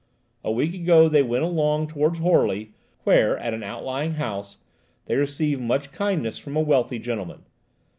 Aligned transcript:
A 0.43 0.51
week 0.51 0.73
ago 0.73 1.07
they 1.07 1.21
went 1.21 1.43
along 1.43 1.85
towards 1.85 2.17
Horley, 2.17 2.73
where, 3.03 3.37
at 3.37 3.53
an 3.53 3.61
outlying 3.61 4.13
house, 4.13 4.57
they 5.05 5.15
received 5.15 5.61
much 5.61 5.91
kindness 5.91 6.39
from 6.39 6.55
a 6.55 6.59
wealthy 6.61 6.97
gentleman. 6.97 7.45